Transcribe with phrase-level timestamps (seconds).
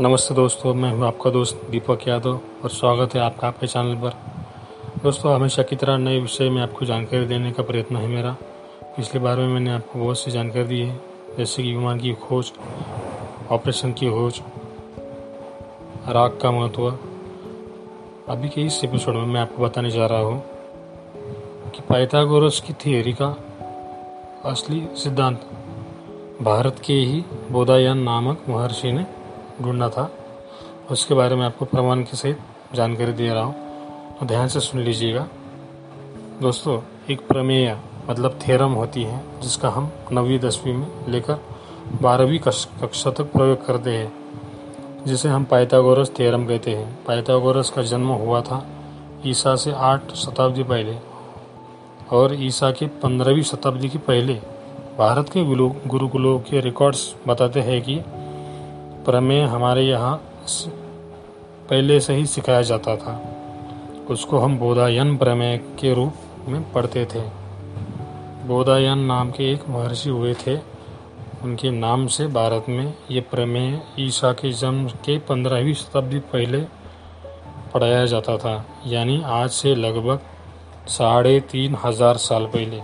[0.00, 4.10] नमस्ते दोस्तों, मैं हूँ आपका दोस्त दीपक यादव और स्वागत है आपका आपके चैनल पर।
[5.02, 8.36] दोस्तों, हमेशा की तरह नए विषय में आपको जानकारी देने का प्रयत्न है मेरा।
[8.96, 11.00] पिछले बार में मैंने आपको बहुत सी जानकारी दी है,
[11.38, 12.52] जैसे कि विमान की खोज,
[13.50, 14.40] ऑपरेशन की खोज
[16.08, 16.88] राग का महत्व।
[18.28, 20.42] अभी के इस एपिसोड में मैं आपको बताने जा रहा हूँ
[21.70, 23.34] कि पाइथागोरस की थियोरी का
[24.44, 25.48] असली सिद्धांत
[26.42, 29.19] भारत के ही बोधायन नामक महर्षि ने
[29.62, 30.10] ढूंढना था।
[30.90, 32.38] उसके बारे में आपको प्रमाण के सहित
[32.74, 33.54] जानकारी दे रहा हूँ।
[34.18, 35.26] तो ध्यान से सुन लीजिएगा।
[36.42, 37.76] दोस्तों, एक प्रमेय
[38.10, 41.40] मतलब थेरम होती है, जिसका हम नवीं दसवीं में लेकर
[42.02, 44.12] बारहवीं कक्षा तक प्रयोग करते हैं,
[45.06, 48.66] जिसे हम पाइथागोरस थेरम कहते हैं। पाइथागोरस का जन्म हुआ था
[49.26, 50.96] ईसा से आठ शताब्दी पहले
[52.12, 54.34] और ईसा के पंद्रहवीं शताब्दी के पहले।
[54.98, 58.00] भारत के गुरुकुलों के रिकॉर्ड्स बताते हैं कि
[59.04, 60.16] प्रमेय हमारे यहाँ
[61.70, 63.20] पहले से ही सिखाया जाता था।
[64.10, 67.20] उसको हम बोधायन प्रमेय के रूप में पढ़ते थे।
[68.46, 70.56] बोधायन नाम के एक महर्षि हुए थे।
[71.42, 76.60] उनके नाम से भारत में ये प्रमेय ईसा के जन्म के पंद्रहवीं शताब्दी पहले
[77.74, 80.20] पढ़ाया जाता था। यानी आज से लगभग
[80.88, 82.80] साढ़े तीन हज़ार साल पहले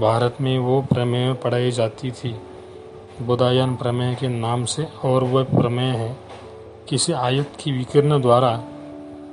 [0.00, 2.34] भारत में वो प्रमेय पढ़ाई जाती थी।
[3.22, 6.16] बुदायन प्रमेय के नाम से, और वह प्रमेय है,
[6.88, 8.50] किसी आयत की विकिरण द्वारा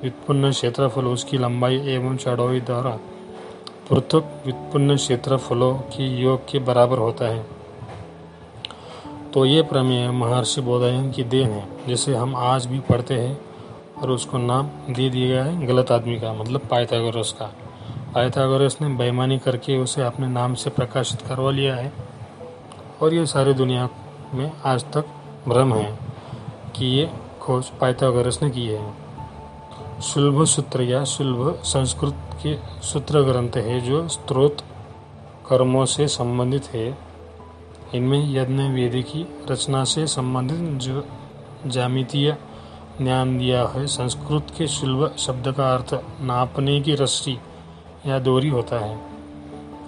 [0.02, 3.00] व्युत्पन्न क्षेत्रफल, उसकी लंबाई एवं चौड़ाई द्वारा
[3.90, 7.46] पृथक व्युत्पन्न क्षेत्रफलों की योग के बराबर होता है।
[9.34, 13.38] तो ये प्रमेय महर्षि बोधायन की देन है, जिसे हम आज भी पढ़ते हैं,
[14.02, 17.46] और उसको नाम दे दिया गया है गलत आदमी का मतलब पाइथागोरस का।
[18.14, 22.13] पाइथागोरस ने बेईमानी करके उसे अपने नाम से प्रकाशित करवा लिया है।
[23.04, 23.90] और ये सारी दुनिया
[24.34, 25.06] में आज तक
[25.48, 26.00] भ्रम है
[26.76, 27.10] कि ये
[27.42, 28.94] खोज पाइथागोरस ने की है।
[30.02, 32.16] सुलभ सूत्र या सुलभ संस्कृत
[32.46, 32.56] के
[32.88, 34.58] सूत्र ग्रंथ है जो स्त्रोत
[35.50, 36.98] कर्मों से संबंधित है।
[37.96, 41.06] इनमें यज्ञ वेद की रचना से संबंधित जो
[41.68, 42.38] जामितीय
[43.02, 47.40] ज्ञान दिया है, संस्कृत के सुलभ शब्द का अर्थ नापने की रस्सी
[48.06, 49.00] या दोरी होता है।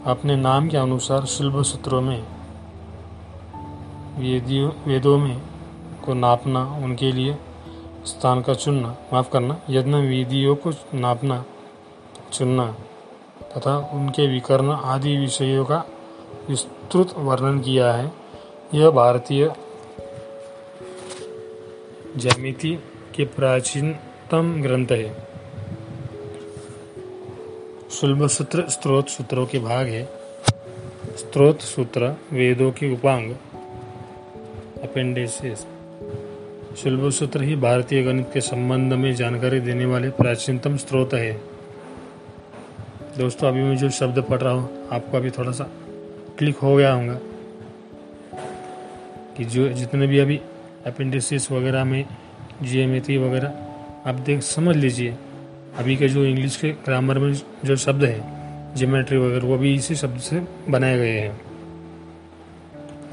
[0.05, 2.34] अपने नाम के अनुसार सुलभ सूत्रों में
[4.17, 5.41] वेदों में
[6.05, 7.37] को नापना, उनके लिए
[8.05, 11.45] स्थान का चुनना, माफ़ करना, यज्ञ विधियों को नापना,
[12.33, 12.75] चुनना,
[13.43, 15.85] तथा उनके विकर्ण आदि विषयों का
[16.49, 18.11] विस्तृत वर्णन किया है।
[18.73, 19.53] यह भारतीय
[22.17, 22.79] ज्यामिति
[23.15, 25.27] के प्राचीनतम ग्रंथ है।
[27.89, 30.09] सुलभ सूत्र स्त्रोत सूत्रों के भाग है।
[31.17, 33.35] स्त्रोत सूत्र, वेदों के उपांग
[34.85, 35.65] अपेंडिसेस
[36.77, 41.33] शुल्भ सूत्र ही भारतीय गणित के संबंध में जानकारी देने वाले प्राचीनतम स्रोत है।
[43.17, 45.69] दोस्तों, अभी मैं जो शब्द पढ़ रहा हूँ, आपको अभी थोड़ा सा
[46.37, 47.19] क्लिक हो गया होगा
[49.37, 50.39] कि जो जितने भी अभी
[50.85, 52.05] अपेंडिसिस वगैरह में
[52.61, 53.47] जी वगैरह,
[54.05, 55.15] आप देख समझ लीजिए।
[55.77, 57.33] अभी के जो इंग्लिश के ग्रामर में
[57.65, 58.19] जो शब्द है,
[58.75, 61.41] जियोमेट्री वगैरह, वो भी इसी शब्द से बनाए गए हैं।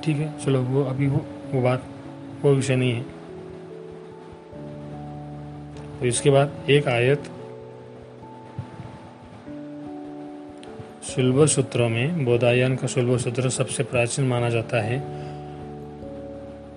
[0.05, 1.83] ठीक है, चलो, वो अभी वो वो बात
[2.43, 3.03] कोई विषय नहीं है।
[6.01, 7.23] तो इसके बाद एक आयत
[11.05, 15.23] शुल्भ सूत्रों में, बोधायन का शुल्भ सूत्र सबसे प्राचीन माना जाता है।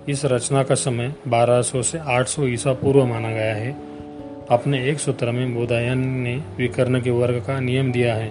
[0.08, 3.72] इस रचना का समय 1200 से 800 ईसा पूर्व माना गया है।
[4.50, 8.30] अपने एक सूत्र में बोधायन ने विकर्ण के वर्ग का नियम दिया है।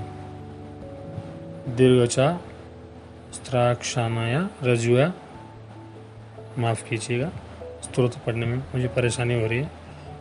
[1.70, 2.42] दीर्घचा
[3.34, 5.12] स्त्राक्षानाया रजुआ
[6.60, 7.32] माफ़ कीजिएगा।
[7.84, 9.72] स्त्रोत पढ़ने में मुझे परेशानी हो रही है।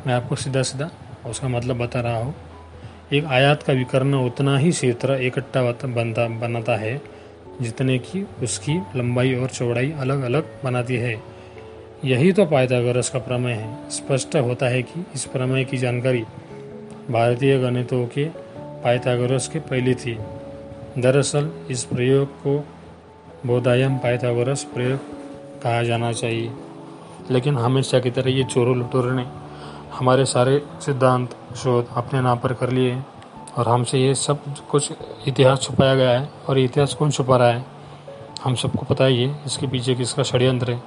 [0.07, 0.91] मैं आपको सीधा सीधा
[1.27, 2.35] उसका मतलब बता रहा हूँ।
[3.13, 7.03] एक आयात का विकर्ण उतना ही क्षेत्र इकट्ठा बनता बनाता है,
[7.61, 11.23] जितने की उसकी लंबाई और चौड़ाई अलग अलग बनाती है।
[12.05, 16.25] यही तो पाइथागोरस का प्रमेय है। स्पष्ट होता है कि इस प्रमेय की जानकारी
[17.11, 18.25] भारतीय गणितों के
[18.59, 20.19] पाइथागोरस के पहले थी।
[20.99, 22.67] दरअसल इस प्रयोग को
[23.47, 24.99] बोधायम पाइथागोरस प्रयोग
[25.65, 26.53] कहा जाना चाहिए।
[27.31, 29.27] लेकिन हमेशा की तरह ये चोरों लुटोरों ने
[29.95, 32.99] हमारे सारे सिद्धांत, शोध अपने नाम पर कर लिए
[33.59, 34.39] और हमसे ये सब
[34.71, 34.93] कुछ
[35.29, 37.65] इतिहास छुपाया गया है और इतिहास कौन छुपा रहा है?
[38.45, 40.83] हम सबको पता ही है, इसके पीछे किसका षड्यंत्र है।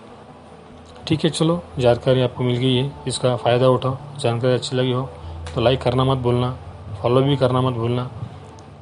[1.07, 5.09] ठीक है, चलो, जानकारी आपको मिल गई है, इसका फ़ायदा उठाओ, जानकारी अच्छी लगी हो
[5.55, 6.57] तो लाइक करना मत भूलना
[7.01, 8.09] फॉलो भी करना मत भूलना।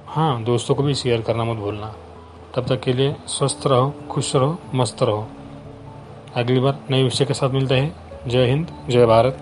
[0.07, 1.93] हाँ दोस्तों को भी शेयर करना मत भूलना।
[2.55, 5.27] तब तक के लिए स्वस्थ रहो, खुश रहो, मस्त रहो।
[6.35, 7.95] अगली बार नए विषय के साथ मिलते हैं।
[8.27, 9.37] जय हिंद जय भारत।